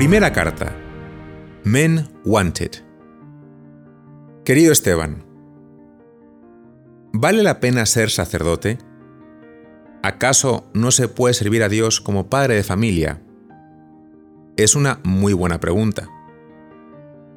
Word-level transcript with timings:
Primera 0.00 0.32
carta. 0.32 0.74
Men 1.62 2.08
Wanted. 2.24 2.70
Querido 4.46 4.72
Esteban, 4.72 5.26
¿vale 7.12 7.42
la 7.42 7.60
pena 7.60 7.84
ser 7.84 8.08
sacerdote? 8.08 8.78
¿Acaso 10.02 10.64
no 10.72 10.90
se 10.90 11.08
puede 11.08 11.34
servir 11.34 11.62
a 11.62 11.68
Dios 11.68 12.00
como 12.00 12.30
padre 12.30 12.54
de 12.54 12.62
familia? 12.62 13.20
Es 14.56 14.74
una 14.74 15.00
muy 15.04 15.34
buena 15.34 15.60
pregunta. 15.60 16.08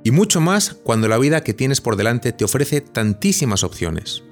Y 0.06 0.12
mucho 0.12 0.40
más 0.40 0.74
cuando 0.74 1.10
la 1.10 1.18
vida 1.18 1.44
que 1.44 1.54
tienes 1.54 1.82
por 1.82 1.98
delante 1.98 2.32
te 2.32 2.46
ofrece 2.46 2.80
tantísimas 2.80 3.66
opciones. 3.66 4.24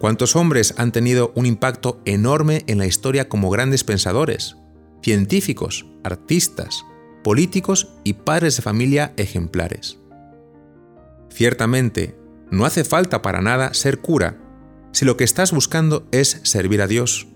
¿Cuántos 0.00 0.34
hombres 0.34 0.74
han 0.76 0.90
tenido 0.90 1.30
un 1.36 1.46
impacto 1.46 2.00
enorme 2.04 2.64
en 2.66 2.78
la 2.78 2.86
historia 2.86 3.28
como 3.28 3.48
grandes 3.48 3.84
pensadores, 3.84 4.56
científicos, 5.02 5.86
artistas, 6.04 6.84
políticos 7.22 7.92
y 8.04 8.14
padres 8.14 8.56
de 8.56 8.62
familia 8.62 9.12
ejemplares? 9.16 9.98
Ciertamente, 11.30 12.16
no 12.50 12.64
hace 12.64 12.84
falta 12.84 13.22
para 13.22 13.40
nada 13.40 13.74
ser 13.74 14.00
cura 14.00 14.38
si 14.92 15.04
lo 15.04 15.16
que 15.16 15.24
estás 15.24 15.52
buscando 15.52 16.06
es 16.10 16.40
servir 16.42 16.82
a 16.82 16.86
Dios. 16.86 17.28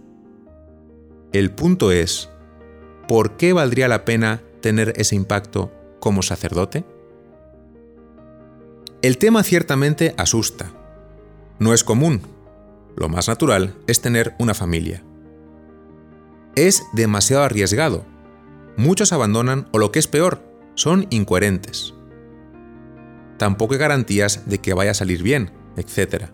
El 1.33 1.53
punto 1.53 1.93
es, 1.93 2.29
¿por 3.07 3.37
qué 3.37 3.53
valdría 3.53 3.89
la 3.89 4.05
pena 4.05 4.43
tener 4.61 4.93
ese 4.97 5.15
impacto 5.15 5.73
como 6.01 6.23
sacerdote? 6.23 6.85
El 9.03 9.19
tema 9.19 9.43
ciertamente 9.43 10.15
asusta. 10.17 10.73
No 11.59 11.75
es 11.75 11.85
común, 11.85 12.23
lo 12.97 13.09
más 13.09 13.29
natural 13.29 13.75
es 13.87 14.01
tener 14.01 14.35
una 14.39 14.55
familia. 14.55 15.03
Es 16.57 16.85
demasiado 16.93 17.43
arriesgado. 17.43 18.05
Muchos 18.77 19.13
abandonan 19.13 19.69
o 19.73 19.79
lo 19.79 19.91
que 19.91 19.99
es 19.99 20.07
peor, 20.07 20.43
son 20.75 21.07
incoherentes. 21.11 21.95
Tampoco 23.39 23.75
hay 23.75 23.81
garantías 23.81 24.49
de 24.49 24.59
que 24.59 24.75
vaya 24.75 24.93
a 24.93 24.95
salir 24.95 25.23
bien, 25.23 25.51
etc. 25.77 26.27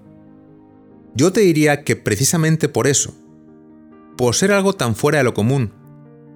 Yo 1.14 1.32
te 1.32 1.40
diría 1.40 1.84
que 1.84 1.96
precisamente 1.96 2.68
por 2.68 2.86
eso, 2.86 3.14
por 4.16 4.34
ser 4.34 4.52
algo 4.52 4.74
tan 4.74 4.94
fuera 4.94 5.18
de 5.18 5.24
lo 5.24 5.34
común, 5.34 5.72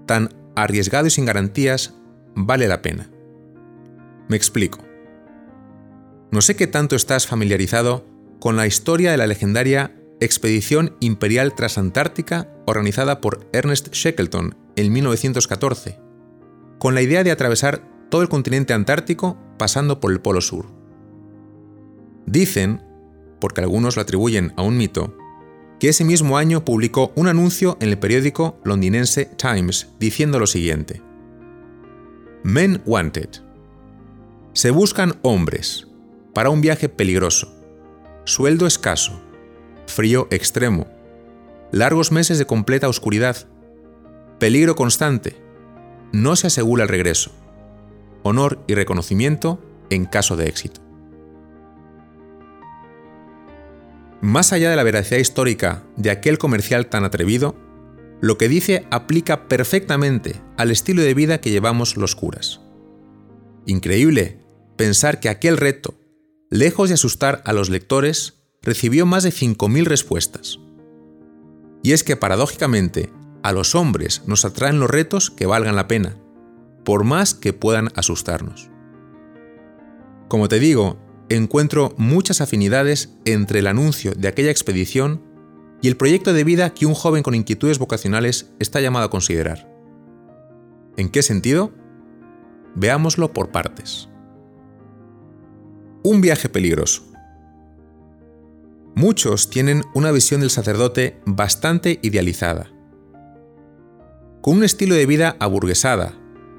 tan 0.07 0.31
arriesgado 0.57 1.07
y 1.07 1.11
sin 1.11 1.27
garantías, 1.27 1.95
vale 2.35 2.69
la 2.69 2.83
pena. 2.83 3.11
Me 4.29 4.37
explico. 4.37 4.79
No 6.31 6.41
sé 6.41 6.57
qué 6.57 6.67
tanto 6.67 6.97
estás 6.97 7.27
familiarizado 7.27 8.07
con 8.41 8.57
la 8.57 8.67
historia 8.67 9.11
de 9.11 9.19
la 9.19 9.27
legendaria 9.27 9.95
expedición 10.21 10.97
imperial 11.01 11.55
transantártica 11.55 12.49
organizada 12.67 13.21
por 13.21 13.49
Ernest 13.53 13.93
Shackleton 13.93 14.57
en 14.77 14.93
1914, 14.93 15.99
con 16.79 16.95
la 16.95 17.03
idea 17.03 17.25
de 17.25 17.31
atravesar 17.31 17.83
todo 18.11 18.23
el 18.23 18.29
continente 18.29 18.73
antártico 18.73 19.39
pasando 19.59 20.01
por 20.01 20.13
el 20.13 20.21
Polo 20.21 20.41
Sur. 20.41 20.67
Dicen, 22.27 22.83
porque 23.41 23.61
algunos 23.61 23.97
lo 23.97 24.03
atribuyen 24.03 24.53
a 24.57 24.63
un 24.63 24.77
mito, 24.77 25.17
que 25.79 25.89
ese 25.89 26.05
mismo 26.05 26.39
año 26.39 26.65
publicó 26.65 27.13
un 27.17 27.29
anuncio 27.29 27.77
en 27.81 27.91
el 27.91 27.99
periódico 27.99 28.59
londinense 28.65 29.27
Times 29.37 29.91
diciendo 29.99 30.39
lo 30.39 30.47
siguiente. 30.47 31.03
Men 32.43 32.83
Wanted. 32.87 33.31
Se 34.53 34.71
buscan 34.71 35.15
hombres 35.23 35.89
para 36.33 36.51
un 36.51 36.61
viaje 36.61 36.89
peligroso, 36.89 37.53
sueldo 38.25 38.67
escaso, 38.67 39.21
frío 39.87 40.29
extremo, 40.31 40.87
largos 41.71 42.13
meses 42.13 42.39
de 42.39 42.47
completa 42.47 42.89
oscuridad, 42.89 43.37
peligro 44.39 44.77
constante, 44.77 45.37
no 46.13 46.37
se 46.37 46.47
asegura 46.47 46.85
el 46.85 46.89
regreso, 46.89 47.33
honor 48.23 48.63
y 48.67 48.75
reconocimiento 48.75 49.61
en 49.91 50.05
caso 50.07 50.37
de 50.37 50.47
éxito. 50.47 50.81
Más 54.21 54.53
allá 54.53 54.71
de 54.71 54.77
la 54.77 54.85
veracidad 54.85 55.19
histórica 55.19 55.83
de 55.97 56.11
aquel 56.11 56.39
comercial 56.39 56.87
tan 56.87 57.05
atrevido, 57.05 57.57
lo 58.21 58.39
que 58.39 58.49
dice 58.49 58.87
aplica 58.91 59.49
perfectamente 59.49 60.41
al 60.57 60.71
estilo 60.71 61.03
de 61.03 61.13
vida 61.13 61.43
que 61.43 61.51
llevamos 61.51 61.99
los 61.99 62.17
curas. 62.17 62.61
Increíble 63.67 64.41
pensar 64.77 65.21
que 65.21 65.29
aquel 65.29 65.57
reto, 65.57 65.95
lejos 66.51 66.89
de 66.89 66.95
asustar 66.95 67.43
a 67.45 67.53
los 67.53 67.69
lectores, 67.69 68.44
recibió 68.65 69.07
más 69.07 69.23
de 69.23 69.31
5.000 69.31 69.85
respuestas. 69.85 70.59
Y 71.83 71.93
es 71.93 72.03
que 72.03 72.17
paradójicamente, 72.17 73.13
a 73.43 73.53
los 73.53 73.75
hombres 73.75 74.23
nos 74.27 74.45
atraen 74.45 74.81
los 74.81 74.91
retos 74.91 75.31
que 75.31 75.47
valgan 75.47 75.77
la 75.77 75.87
pena, 75.87 76.17
por 76.85 77.05
más 77.05 77.35
que 77.35 77.53
puedan 77.53 77.91
asustarnos. 77.95 78.71
Como 80.29 80.49
te 80.49 80.59
digo, 80.59 80.99
encuentro 81.29 81.95
muchas 81.97 82.41
afinidades 82.41 83.15
entre 83.25 83.59
el 83.59 83.67
anuncio 83.67 84.13
de 84.15 84.29
aquella 84.29 84.51
expedición 84.51 85.23
y 85.83 85.89
el 85.89 85.97
proyecto 85.97 86.33
de 86.33 86.45
vida 86.45 86.73
que 86.73 86.87
un 86.87 86.95
joven 86.95 87.23
con 87.23 87.35
inquietudes 87.35 87.79
vocacionales 87.79 88.51
está 88.59 88.81
llamado 88.81 89.07
a 89.07 89.11
considerar. 89.11 89.71
¿En 90.97 91.11
qué 91.11 91.23
sentido? 91.23 91.73
Veámoslo 92.75 93.33
por 93.33 93.51
partes. 93.51 94.09
Un 96.03 96.21
viaje 96.21 96.49
peligroso. 96.49 97.14
Muchos 98.97 99.51
tienen 99.51 99.83
una 99.93 100.13
visión 100.13 100.41
del 100.41 100.51
sacerdote 100.51 101.21
bastante 101.27 101.99
idealizada. 102.03 102.71
Con 104.41 104.59
un 104.59 104.65
estilo 104.65 104.95
de 104.95 105.05
vida 105.07 105.37
aburguesada, 105.41 106.15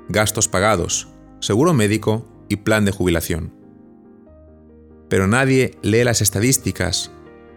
gastos 0.10 0.50
pagados, 0.50 1.08
seguro 1.40 1.74
médico 1.74 2.28
y 2.50 2.58
plan 2.58 2.84
de 2.84 2.92
jubilación. 2.92 3.54
Pero 5.08 5.28
nadie 5.28 5.78
lee 5.82 6.04
las 6.04 6.22
estadísticas 6.22 7.10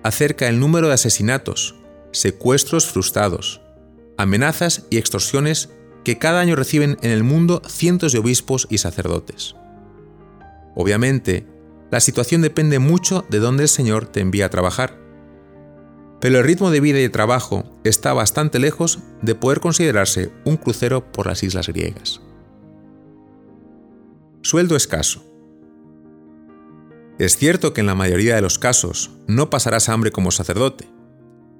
acerca 0.05 0.47
del 0.47 0.61
número 0.61 0.87
de 0.87 0.95
asesinatos, 0.95 1.75
secuestros 2.13 2.87
frustrados, 2.87 3.61
amenazas 4.17 4.87
y 4.91 4.99
extorsiones 4.99 5.71
que 6.05 6.19
cada 6.19 6.39
año 6.39 6.55
reciben 6.55 6.99
en 7.03 7.11
el 7.11 7.25
mundo 7.25 7.63
cientos 7.67 8.13
de 8.13 8.21
obispos 8.21 8.69
y 8.71 8.79
sacerdotes. 8.79 9.57
Obviamente, 10.77 11.47
la 11.91 12.01
situación 12.01 12.43
depende 12.43 12.79
mucho 12.79 13.25
de 13.31 13.39
dónde 13.39 13.65
el 13.65 13.69
Señor 13.69 14.07
te 14.07 14.21
envía 14.21 14.47
a 14.47 14.51
trabajar. 14.51 14.99
Pero 16.21 16.39
el 16.39 16.45
ritmo 16.45 16.71
de 16.71 16.81
vida 16.81 16.99
y 16.99 17.03
de 17.03 17.09
trabajo 17.09 17.65
está 17.85 18.13
bastante 18.13 18.59
lejos 18.59 18.99
de 19.23 19.35
poder 19.35 19.61
considerarse 19.61 20.33
un 20.45 20.57
crucero 20.57 21.11
por 21.13 21.27
las 21.27 21.43
islas 21.43 21.69
griegas. 21.69 22.21
Sueldo 24.43 24.77
escaso. 24.77 25.25
Es 27.19 27.37
cierto 27.37 27.73
que 27.73 27.81
en 27.81 27.87
la 27.87 27.95
mayoría 27.95 28.37
de 28.37 28.43
los 28.43 28.59
casos 28.59 29.11
no 29.27 29.51
pasarás 29.51 29.89
hambre 29.89 30.13
como 30.13 30.31
sacerdote, 30.31 30.89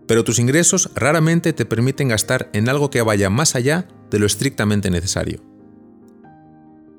pero 0.07 0.25
tus 0.25 0.39
ingresos 0.39 0.91
raramente 0.95 1.53
te 1.53 1.67
permiten 1.67 2.09
gastar 2.09 2.49
en 2.53 2.69
algo 2.69 2.91
que 2.91 3.03
vaya 3.03 3.31
más 3.31 3.55
allá 3.55 3.89
de 4.11 4.19
lo 4.19 4.27
estrictamente 4.27 4.91
necesario. 4.91 5.43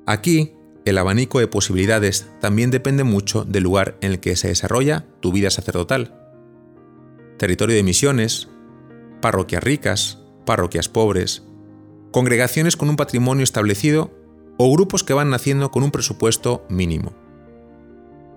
Aquí 0.06 0.54
el 0.84 0.98
abanico 0.98 1.40
de 1.40 1.46
posibilidades 1.46 2.26
también 2.40 2.70
depende 2.70 3.04
mucho 3.04 3.44
del 3.44 3.64
lugar 3.64 3.96
en 4.00 4.12
el 4.12 4.20
que 4.20 4.36
se 4.36 4.48
desarrolla 4.48 5.04
tu 5.20 5.32
vida 5.32 5.50
sacerdotal. 5.50 6.14
Territorio 7.38 7.76
de 7.76 7.82
misiones, 7.82 8.48
parroquias 9.20 9.62
ricas, 9.62 10.18
parroquias 10.46 10.88
pobres, 10.88 11.42
congregaciones 12.12 12.76
con 12.76 12.88
un 12.88 12.96
patrimonio 12.96 13.44
establecido 13.44 14.10
o 14.56 14.72
grupos 14.72 15.04
que 15.04 15.14
van 15.14 15.30
naciendo 15.30 15.70
con 15.70 15.82
un 15.82 15.90
presupuesto 15.90 16.64
mínimo. 16.68 17.12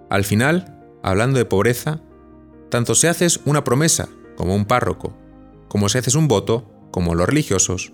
Al 0.09 0.25
final, 0.25 0.79
hablando 1.01 1.37
de 1.37 1.45
pobreza, 1.45 2.01
tanto 2.69 2.95
si 2.95 3.07
haces 3.07 3.39
una 3.45 3.63
promesa 3.63 4.09
como 4.35 4.55
un 4.55 4.65
párroco, 4.65 5.15
como 5.67 5.89
si 5.89 5.97
haces 5.97 6.15
un 6.15 6.27
voto 6.27 6.69
como 6.91 7.15
los 7.15 7.27
religiosos, 7.27 7.93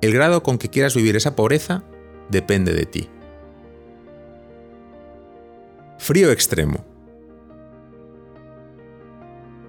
el 0.00 0.14
grado 0.14 0.42
con 0.42 0.58
que 0.58 0.70
quieras 0.70 0.94
vivir 0.94 1.16
esa 1.16 1.36
pobreza 1.36 1.84
depende 2.30 2.72
de 2.72 2.86
ti. 2.86 3.08
Frío 6.00 6.32
extremo. 6.32 6.82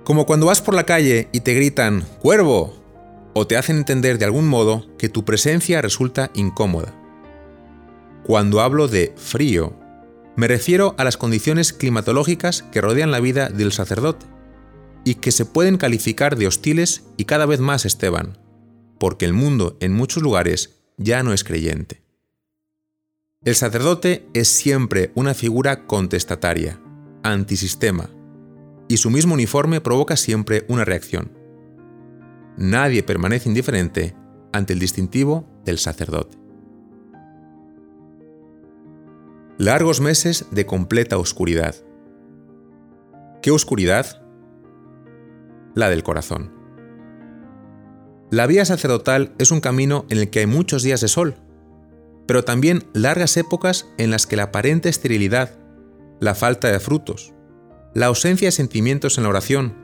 Como 0.05 0.25
cuando 0.25 0.45
vas 0.45 0.61
por 0.61 0.73
la 0.73 0.85
calle 0.85 1.27
y 1.33 1.41
te 1.41 1.53
gritan 1.53 2.05
¡Cuervo! 2.21 2.73
o 3.33 3.47
te 3.47 3.57
hacen 3.57 3.75
entender 3.75 4.17
de 4.17 4.23
algún 4.23 4.47
modo 4.47 4.87
que 4.97 5.09
tu 5.09 5.25
presencia 5.25 5.81
resulta 5.81 6.31
incómoda. 6.33 6.95
Cuando 8.23 8.61
hablo 8.61 8.87
de 8.87 9.13
frío, 9.17 9.77
me 10.37 10.47
refiero 10.47 10.95
a 10.97 11.03
las 11.03 11.17
condiciones 11.17 11.73
climatológicas 11.73 12.63
que 12.63 12.79
rodean 12.79 13.11
la 13.11 13.19
vida 13.19 13.49
del 13.49 13.73
sacerdote 13.73 14.25
y 15.03 15.15
que 15.15 15.33
se 15.33 15.45
pueden 15.45 15.75
calificar 15.75 16.37
de 16.37 16.47
hostiles 16.47 17.03
y 17.17 17.25
cada 17.25 17.45
vez 17.45 17.59
más, 17.59 17.85
Esteban, 17.85 18.37
porque 18.99 19.25
el 19.25 19.33
mundo 19.33 19.75
en 19.81 19.91
muchos 19.91 20.23
lugares 20.23 20.81
ya 20.95 21.23
no 21.23 21.33
es 21.33 21.43
creyente. 21.43 22.01
El 23.43 23.55
sacerdote 23.55 24.29
es 24.35 24.49
siempre 24.49 25.11
una 25.15 25.33
figura 25.33 25.87
contestataria, 25.87 26.79
antisistema, 27.23 28.07
y 28.87 28.97
su 28.97 29.09
mismo 29.09 29.33
uniforme 29.33 29.81
provoca 29.81 30.15
siempre 30.15 30.63
una 30.67 30.85
reacción. 30.85 31.31
Nadie 32.55 33.01
permanece 33.01 33.49
indiferente 33.49 34.15
ante 34.53 34.73
el 34.73 34.79
distintivo 34.79 35.49
del 35.65 35.79
sacerdote. 35.79 36.37
Largos 39.57 40.01
meses 40.01 40.45
de 40.51 40.67
completa 40.67 41.17
oscuridad. 41.17 41.73
¿Qué 43.41 43.49
oscuridad? 43.49 44.21
La 45.73 45.89
del 45.89 46.03
corazón. 46.03 46.53
La 48.29 48.45
vía 48.45 48.65
sacerdotal 48.65 49.33
es 49.39 49.49
un 49.49 49.61
camino 49.61 50.05
en 50.09 50.19
el 50.19 50.29
que 50.29 50.41
hay 50.41 50.45
muchos 50.45 50.83
días 50.83 51.01
de 51.01 51.07
sol, 51.07 51.37
pero 52.31 52.45
también 52.45 52.85
largas 52.93 53.35
épocas 53.35 53.89
en 53.97 54.09
las 54.09 54.25
que 54.25 54.37
la 54.37 54.43
aparente 54.43 54.87
esterilidad, 54.87 55.51
la 56.21 56.33
falta 56.33 56.71
de 56.71 56.79
frutos, 56.79 57.33
la 57.93 58.05
ausencia 58.05 58.47
de 58.47 58.53
sentimientos 58.53 59.17
en 59.17 59.23
la 59.23 59.29
oración, 59.31 59.75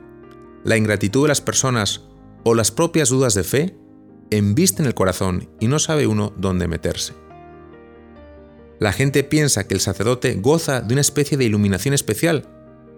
la 0.64 0.78
ingratitud 0.78 1.24
de 1.24 1.28
las 1.28 1.42
personas 1.42 2.06
o 2.44 2.54
las 2.54 2.70
propias 2.70 3.10
dudas 3.10 3.34
de 3.34 3.44
fe 3.44 3.76
embisten 4.30 4.86
el 4.86 4.94
corazón 4.94 5.50
y 5.60 5.68
no 5.68 5.78
sabe 5.78 6.06
uno 6.06 6.32
dónde 6.38 6.68
meterse. 6.68 7.12
La 8.78 8.94
gente 8.94 9.24
piensa 9.24 9.68
que 9.68 9.74
el 9.74 9.80
sacerdote 9.80 10.32
goza 10.36 10.80
de 10.80 10.94
una 10.94 11.02
especie 11.02 11.36
de 11.36 11.44
iluminación 11.44 11.92
especial, 11.92 12.48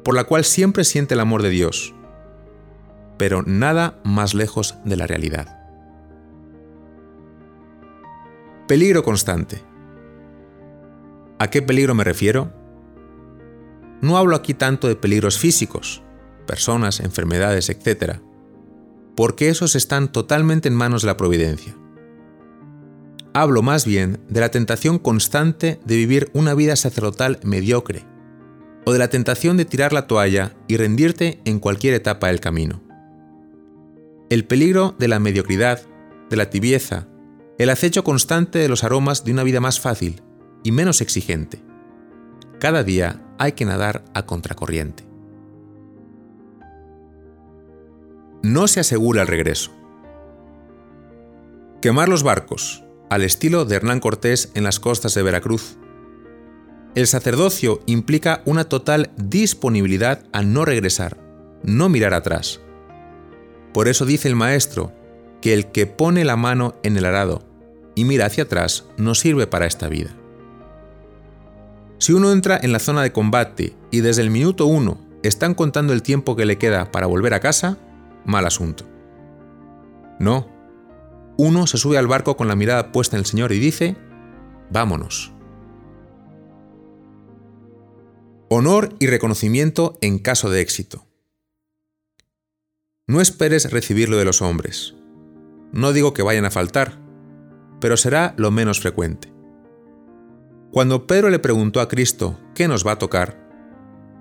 por 0.04 0.14
la 0.14 0.22
cual 0.22 0.44
siempre 0.44 0.84
siente 0.84 1.14
el 1.14 1.20
amor 1.20 1.42
de 1.42 1.50
Dios, 1.50 1.92
pero 3.18 3.42
nada 3.42 3.98
más 4.04 4.32
lejos 4.32 4.76
de 4.84 4.96
la 4.96 5.08
realidad. 5.08 5.59
Peligro 8.70 9.02
constante. 9.02 9.60
¿A 11.40 11.50
qué 11.50 11.60
peligro 11.60 11.92
me 11.96 12.04
refiero? 12.04 12.52
No 14.00 14.16
hablo 14.16 14.36
aquí 14.36 14.54
tanto 14.54 14.86
de 14.86 14.94
peligros 14.94 15.40
físicos, 15.40 16.04
personas, 16.46 17.00
enfermedades, 17.00 17.68
etc., 17.68 18.20
porque 19.16 19.48
esos 19.48 19.74
están 19.74 20.12
totalmente 20.12 20.68
en 20.68 20.76
manos 20.76 21.02
de 21.02 21.06
la 21.06 21.16
providencia. 21.16 21.76
Hablo 23.34 23.62
más 23.62 23.86
bien 23.86 24.20
de 24.28 24.38
la 24.38 24.52
tentación 24.52 25.00
constante 25.00 25.80
de 25.84 25.96
vivir 25.96 26.30
una 26.32 26.54
vida 26.54 26.76
sacerdotal 26.76 27.40
mediocre, 27.42 28.04
o 28.84 28.92
de 28.92 29.00
la 29.00 29.10
tentación 29.10 29.56
de 29.56 29.64
tirar 29.64 29.92
la 29.92 30.06
toalla 30.06 30.54
y 30.68 30.76
rendirte 30.76 31.40
en 31.44 31.58
cualquier 31.58 31.94
etapa 31.94 32.28
del 32.28 32.38
camino. 32.38 32.80
El 34.28 34.44
peligro 34.44 34.94
de 34.96 35.08
la 35.08 35.18
mediocridad, 35.18 35.82
de 36.30 36.36
la 36.36 36.50
tibieza, 36.50 37.08
el 37.60 37.68
acecho 37.68 38.04
constante 38.04 38.58
de 38.58 38.70
los 38.70 38.84
aromas 38.84 39.22
de 39.22 39.32
una 39.32 39.42
vida 39.42 39.60
más 39.60 39.80
fácil 39.80 40.22
y 40.62 40.72
menos 40.72 41.02
exigente. 41.02 41.62
Cada 42.58 42.84
día 42.84 43.22
hay 43.36 43.52
que 43.52 43.66
nadar 43.66 44.02
a 44.14 44.24
contracorriente. 44.24 45.04
No 48.42 48.66
se 48.66 48.80
asegura 48.80 49.20
el 49.20 49.28
regreso. 49.28 49.72
Quemar 51.82 52.08
los 52.08 52.22
barcos, 52.22 52.82
al 53.10 53.24
estilo 53.24 53.66
de 53.66 53.76
Hernán 53.76 54.00
Cortés 54.00 54.52
en 54.54 54.64
las 54.64 54.80
costas 54.80 55.12
de 55.12 55.22
Veracruz. 55.22 55.76
El 56.94 57.06
sacerdocio 57.06 57.80
implica 57.84 58.40
una 58.46 58.70
total 58.70 59.10
disponibilidad 59.18 60.24
a 60.32 60.40
no 60.40 60.64
regresar, 60.64 61.18
no 61.62 61.90
mirar 61.90 62.14
atrás, 62.14 62.62
por 63.74 63.86
eso 63.86 64.06
dice 64.06 64.28
el 64.28 64.34
maestro 64.34 64.94
que 65.42 65.52
el 65.52 65.66
que 65.72 65.86
pone 65.86 66.24
la 66.24 66.36
mano 66.36 66.76
en 66.82 66.96
el 66.96 67.04
arado 67.04 67.49
y 67.94 68.04
mira 68.04 68.26
hacia 68.26 68.44
atrás 68.44 68.84
no 68.96 69.14
sirve 69.14 69.46
para 69.46 69.66
esta 69.66 69.88
vida. 69.88 70.16
Si 71.98 72.12
uno 72.12 72.32
entra 72.32 72.58
en 72.62 72.72
la 72.72 72.78
zona 72.78 73.02
de 73.02 73.12
combate 73.12 73.76
y 73.90 74.00
desde 74.00 74.22
el 74.22 74.30
minuto 74.30 74.66
uno 74.66 74.98
están 75.22 75.54
contando 75.54 75.92
el 75.92 76.02
tiempo 76.02 76.34
que 76.34 76.46
le 76.46 76.58
queda 76.58 76.90
para 76.90 77.06
volver 77.06 77.34
a 77.34 77.40
casa, 77.40 77.76
mal 78.24 78.46
asunto. 78.46 78.86
No, 80.18 80.48
uno 81.36 81.66
se 81.66 81.78
sube 81.78 81.98
al 81.98 82.06
barco 82.06 82.36
con 82.36 82.48
la 82.48 82.56
mirada 82.56 82.92
puesta 82.92 83.16
en 83.16 83.20
el 83.20 83.26
Señor 83.26 83.52
y 83.52 83.58
dice, 83.58 83.96
vámonos. 84.70 85.32
Honor 88.48 88.94
y 88.98 89.06
reconocimiento 89.06 89.96
en 90.00 90.18
caso 90.18 90.50
de 90.50 90.60
éxito. 90.60 91.06
No 93.06 93.20
esperes 93.20 93.70
recibirlo 93.70 94.16
de 94.16 94.24
los 94.24 94.42
hombres. 94.42 94.94
No 95.72 95.92
digo 95.92 96.14
que 96.14 96.22
vayan 96.22 96.44
a 96.44 96.50
faltar, 96.50 96.98
pero 97.80 97.96
será 97.96 98.34
lo 98.36 98.50
menos 98.50 98.80
frecuente. 98.80 99.32
Cuando 100.70 101.06
Pedro 101.06 101.30
le 101.30 101.38
preguntó 101.38 101.80
a 101.80 101.88
Cristo 101.88 102.38
qué 102.54 102.68
nos 102.68 102.86
va 102.86 102.92
a 102.92 102.98
tocar, 102.98 103.50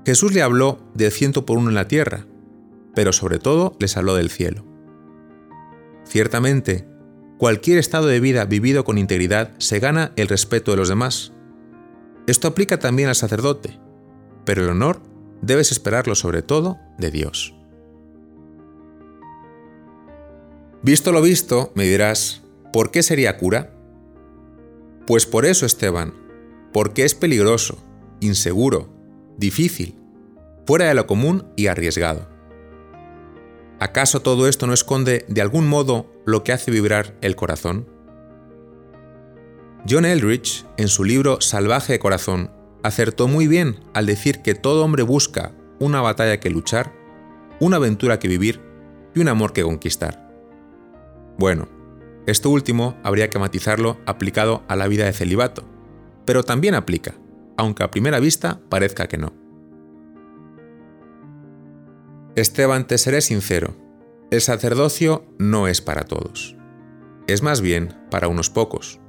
Jesús 0.06 0.34
le 0.34 0.42
habló 0.42 0.80
del 0.96 1.12
ciento 1.12 1.46
por 1.46 1.58
uno 1.58 1.70
en 1.70 1.76
la 1.76 1.88
tierra, 1.88 2.26
pero 2.96 3.14
sobre 3.14 3.38
todo 3.38 3.76
les 3.80 3.96
habló 3.98 4.16
del 4.16 4.30
cielo. 4.30 4.66
Ciertamente, 6.06 6.88
cualquier 7.38 7.78
estado 7.78 8.08
de 8.08 8.20
vida 8.20 8.46
vivido 8.46 8.84
con 8.84 8.98
integridad 8.98 9.52
se 9.60 9.80
gana 9.80 10.12
el 10.16 10.28
respeto 10.28 10.72
de 10.72 10.78
los 10.78 10.90
demás. 10.90 11.34
Esto 12.26 12.48
aplica 12.48 12.80
también 12.80 13.10
al 13.10 13.16
sacerdote, 13.16 13.80
pero 14.46 14.64
el 14.64 14.70
honor 14.70 15.02
debes 15.42 15.72
esperarlo 15.72 16.16
sobre 16.16 16.42
todo 16.42 16.80
de 16.98 17.12
Dios. 17.12 17.54
Visto 20.82 21.12
lo 21.12 21.22
visto, 21.22 21.72
me 21.76 21.84
dirás, 21.84 22.42
¿por 22.72 22.92
qué 22.92 23.04
sería 23.04 23.38
cura? 23.38 23.74
Pues 25.08 25.26
por 25.26 25.46
eso, 25.46 25.66
Esteban, 25.66 26.14
porque 26.72 27.04
es 27.04 27.16
peligroso, 27.16 27.84
inseguro, 28.20 28.94
difícil, 29.38 30.00
fuera 30.66 30.86
de 30.86 30.94
lo 30.94 31.08
común 31.08 31.48
y 31.56 31.68
arriesgado. 31.68 32.30
¿Acaso 33.80 34.22
todo 34.22 34.48
esto 34.48 34.68
no 34.68 34.74
esconde 34.74 35.26
de 35.30 35.42
algún 35.42 35.68
modo 35.68 36.12
lo 36.26 36.44
que 36.44 36.52
hace 36.52 36.70
vibrar 36.70 37.16
el 37.22 37.36
corazón? 37.36 37.88
John 39.90 40.06
Eldridge, 40.06 40.66
en 40.78 40.90
su 40.90 41.06
libro 41.06 41.40
Salvaje 41.40 41.94
de 41.94 42.00
Corazón, 42.00 42.52
acertó 42.84 43.28
muy 43.28 43.48
bien 43.48 43.80
al 43.94 44.06
decir 44.06 44.42
que 44.42 44.54
todo 44.54 44.84
hombre 44.84 45.04
busca 45.04 45.54
una 45.80 46.02
batalla 46.02 46.40
que 46.40 46.50
luchar, 46.50 46.94
una 47.62 47.78
aventura 47.78 48.20
que 48.20 48.28
vivir 48.28 48.62
y 49.16 49.22
un 49.22 49.30
amor 49.30 49.54
que 49.54 49.64
conquistar. 49.64 50.30
Bueno, 51.38 51.79
esto 52.30 52.50
último 52.50 52.98
habría 53.04 53.30
que 53.30 53.40
matizarlo 53.40 53.98
aplicado 54.06 54.64
a 54.68 54.76
la 54.76 54.88
vida 54.88 55.06
de 55.06 55.14
celibato, 55.14 55.66
pero 56.26 56.44
también 56.44 56.76
aplica, 56.76 57.16
aunque 57.58 57.84
a 57.84 57.92
primera 57.92 58.20
vista 58.20 58.60
parezca 58.70 59.08
que 59.08 59.18
no. 59.18 59.34
Esteban, 62.36 62.88
te 62.88 62.98
seré 62.98 63.22
sincero, 63.22 63.76
el 64.32 64.42
sacerdocio 64.42 65.26
no 65.38 65.68
es 65.68 65.82
para 65.82 66.04
todos. 66.04 66.56
Es 67.28 67.42
más 67.44 67.62
bien 67.62 67.96
para 68.10 68.28
unos 68.28 68.50
pocos. 68.50 69.00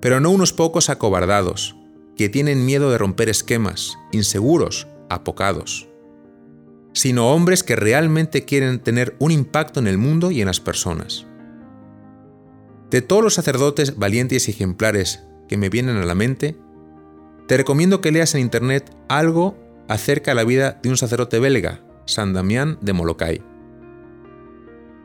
Pero 0.00 0.20
no 0.20 0.30
unos 0.30 0.52
pocos 0.52 0.90
acobardados, 0.90 1.76
que 2.16 2.28
tienen 2.28 2.66
miedo 2.66 2.90
de 2.90 2.98
romper 2.98 3.28
esquemas, 3.28 3.96
inseguros, 4.12 4.86
apocados 5.08 5.90
sino 6.92 7.32
hombres 7.32 7.62
que 7.62 7.76
realmente 7.76 8.44
quieren 8.44 8.80
tener 8.80 9.14
un 9.18 9.30
impacto 9.30 9.80
en 9.80 9.86
el 9.86 9.98
mundo 9.98 10.30
y 10.30 10.40
en 10.40 10.46
las 10.46 10.60
personas. 10.60 11.26
De 12.90 13.02
todos 13.02 13.22
los 13.22 13.34
sacerdotes 13.34 13.96
valientes 13.96 14.48
y 14.48 14.50
ejemplares 14.50 15.24
que 15.48 15.56
me 15.56 15.68
vienen 15.68 15.96
a 15.96 16.04
la 16.04 16.16
mente, 16.16 16.56
te 17.46 17.56
recomiendo 17.56 18.00
que 18.00 18.10
leas 18.10 18.34
en 18.34 18.40
internet 18.40 18.94
algo 19.08 19.56
acerca 19.88 20.32
de 20.32 20.34
la 20.34 20.44
vida 20.44 20.80
de 20.82 20.88
un 20.88 20.96
sacerdote 20.96 21.38
belga, 21.38 21.84
San 22.06 22.32
Damián 22.32 22.78
de 22.80 22.92
Molokai. 22.92 23.42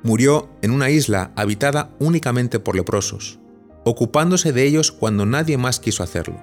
Murió 0.03 0.49
en 0.61 0.71
una 0.71 0.89
isla 0.89 1.31
habitada 1.35 1.95
únicamente 1.99 2.59
por 2.59 2.75
leprosos, 2.75 3.39
ocupándose 3.83 4.51
de 4.51 4.63
ellos 4.63 4.91
cuando 4.91 5.25
nadie 5.25 5.57
más 5.57 5.79
quiso 5.79 6.01
hacerlo. 6.03 6.41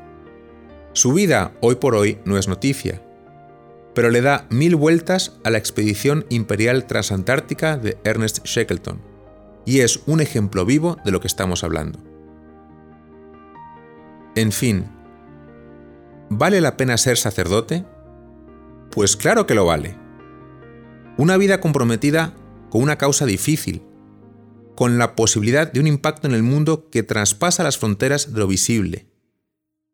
Su 0.93 1.13
vida 1.13 1.55
hoy 1.61 1.77
por 1.77 1.95
hoy 1.97 2.19
no 2.25 2.39
es 2.39 2.47
noticia, 2.47 3.03
pero 3.95 4.11
le 4.11 4.21
da 4.21 4.47
mil 4.51 4.77
vueltas 4.77 5.39
a 5.43 5.51
la 5.51 5.59
expedición 5.59 6.25
imperial 6.29 6.87
transantártica 6.87 7.77
de 7.77 7.99
Ernest 8.05 8.45
Shackleton, 8.45 9.12
y 9.65 9.81
es 9.81 10.01
un 10.07 10.21
ejemplo 10.21 10.65
vivo 10.65 10.97
de 11.05 11.11
lo 11.11 11.21
que 11.21 11.29
estamos 11.29 11.65
hablando. 11.65 11.99
En 14.35 14.53
fin, 14.53 14.87
¿vale 16.31 16.61
la 16.61 16.77
pena 16.77 16.97
ser 16.97 17.19
sacerdote? 17.19 17.85
Pues 18.91 19.17
claro 19.17 19.47
que 19.47 19.55
lo 19.55 19.67
vale. 19.67 19.97
Una 21.19 21.37
vida 21.37 21.61
comprometida 21.61 22.35
con 22.71 22.83
una 22.83 22.97
causa 22.97 23.27
difícil, 23.27 23.83
con 24.75 24.97
la 24.99 25.15
posibilidad 25.15 25.71
de 25.71 25.81
un 25.81 25.87
impacto 25.87 26.27
en 26.27 26.35
el 26.35 26.43
mundo 26.43 26.89
que 26.91 27.03
traspasa 27.03 27.63
las 27.63 27.77
fronteras 27.77 28.33
de 28.33 28.39
lo 28.39 28.47
visible, 28.47 29.07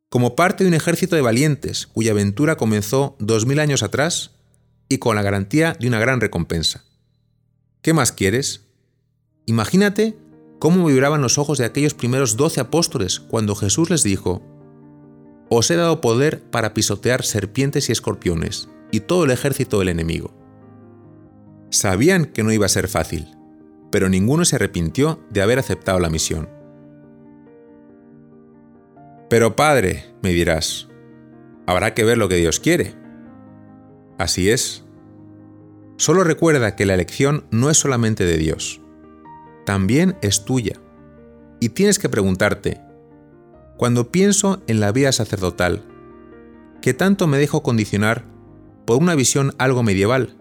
como 0.08 0.36
parte 0.36 0.64
de 0.64 0.68
un 0.68 0.74
ejército 0.74 1.16
de 1.16 1.22
valientes 1.22 1.86
cuya 1.88 2.12
aventura 2.12 2.56
comenzó 2.56 3.16
dos 3.18 3.44
mil 3.44 3.58
años 3.58 3.82
atrás 3.82 4.36
y 4.88 4.98
con 4.98 5.16
la 5.16 5.22
garantía 5.22 5.76
de 5.78 5.88
una 5.88 5.98
gran 5.98 6.20
recompensa. 6.20 6.84
¿Qué 7.82 7.92
más 7.92 8.12
quieres? 8.12 8.67
Imagínate 9.48 10.14
cómo 10.58 10.84
vibraban 10.84 11.22
los 11.22 11.38
ojos 11.38 11.56
de 11.56 11.64
aquellos 11.64 11.94
primeros 11.94 12.36
doce 12.36 12.60
apóstoles 12.60 13.18
cuando 13.18 13.54
Jesús 13.54 13.88
les 13.88 14.02
dijo, 14.02 14.42
Os 15.48 15.70
he 15.70 15.76
dado 15.76 16.02
poder 16.02 16.42
para 16.50 16.74
pisotear 16.74 17.24
serpientes 17.24 17.88
y 17.88 17.92
escorpiones 17.92 18.68
y 18.90 19.00
todo 19.00 19.24
el 19.24 19.30
ejército 19.30 19.78
del 19.78 19.88
enemigo. 19.88 20.34
Sabían 21.70 22.26
que 22.26 22.42
no 22.42 22.52
iba 22.52 22.66
a 22.66 22.68
ser 22.68 22.88
fácil, 22.88 23.26
pero 23.90 24.10
ninguno 24.10 24.44
se 24.44 24.56
arrepintió 24.56 25.24
de 25.30 25.40
haber 25.40 25.58
aceptado 25.58 25.98
la 25.98 26.10
misión. 26.10 26.50
Pero 29.30 29.56
padre, 29.56 30.12
me 30.22 30.28
dirás, 30.28 30.88
habrá 31.66 31.94
que 31.94 32.04
ver 32.04 32.18
lo 32.18 32.28
que 32.28 32.36
Dios 32.36 32.60
quiere. 32.60 32.96
Así 34.18 34.50
es. 34.50 34.84
Solo 35.96 36.22
recuerda 36.22 36.76
que 36.76 36.84
la 36.84 36.92
elección 36.92 37.46
no 37.50 37.70
es 37.70 37.78
solamente 37.78 38.26
de 38.26 38.36
Dios, 38.36 38.82
también 39.68 40.16
es 40.22 40.46
tuya. 40.46 40.80
Y 41.60 41.68
tienes 41.68 41.98
que 41.98 42.08
preguntarte, 42.08 42.80
cuando 43.76 44.10
pienso 44.10 44.62
en 44.66 44.80
la 44.80 44.92
vida 44.92 45.12
sacerdotal, 45.12 45.84
¿qué 46.80 46.94
tanto 46.94 47.26
me 47.26 47.36
dejo 47.36 47.62
condicionar 47.62 48.24
por 48.86 48.96
una 48.96 49.14
visión 49.14 49.54
algo 49.58 49.82
medieval? 49.82 50.38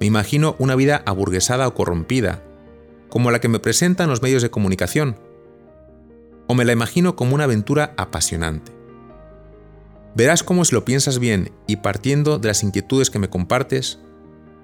Me 0.00 0.06
imagino 0.06 0.56
una 0.58 0.74
vida 0.74 1.04
aburguesada 1.06 1.68
o 1.68 1.74
corrompida, 1.74 2.42
como 3.10 3.30
la 3.30 3.40
que 3.40 3.46
me 3.46 3.60
presentan 3.60 4.10
los 4.10 4.22
medios 4.22 4.42
de 4.42 4.50
comunicación, 4.50 5.14
o 6.48 6.56
me 6.56 6.64
la 6.64 6.72
imagino 6.72 7.14
como 7.14 7.36
una 7.36 7.44
aventura 7.44 7.94
apasionante. 7.96 8.72
Verás 10.16 10.42
cómo 10.42 10.64
si 10.64 10.74
lo 10.74 10.84
piensas 10.84 11.20
bien 11.20 11.52
y 11.68 11.76
partiendo 11.76 12.40
de 12.40 12.48
las 12.48 12.64
inquietudes 12.64 13.08
que 13.08 13.20
me 13.20 13.30
compartes, 13.30 14.00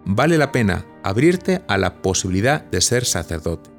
vale 0.06 0.38
la 0.38 0.52
pena 0.52 0.86
abrirte 1.02 1.62
a 1.68 1.76
la 1.76 2.00
posibilidad 2.00 2.64
de 2.64 2.80
ser 2.80 3.04
sacerdote. 3.04 3.70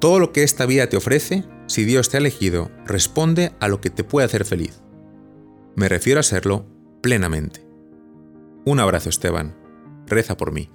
Todo 0.00 0.18
lo 0.18 0.32
que 0.32 0.42
esta 0.42 0.66
vida 0.66 0.88
te 0.88 0.96
ofrece, 0.96 1.44
si 1.66 1.84
Dios 1.84 2.08
te 2.08 2.16
ha 2.16 2.20
elegido, 2.20 2.70
responde 2.86 3.52
a 3.60 3.68
lo 3.68 3.80
que 3.80 3.90
te 3.90 4.02
puede 4.02 4.24
hacer 4.26 4.44
feliz. 4.44 4.82
Me 5.76 5.88
refiero 5.88 6.20
a 6.20 6.22
serlo 6.22 6.66
plenamente. 7.02 7.66
Un 8.64 8.80
abrazo 8.80 9.10
Esteban. 9.10 9.56
Reza 10.06 10.36
por 10.36 10.52
mí. 10.52 10.70